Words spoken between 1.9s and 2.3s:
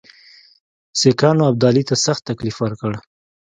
سخت